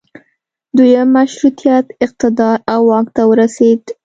[0.77, 3.83] دویم مشروطیت اقتدار او واک ته ورسید.